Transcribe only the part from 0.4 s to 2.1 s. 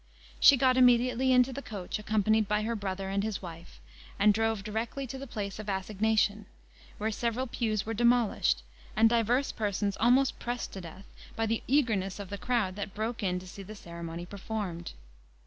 got immediately into the coach,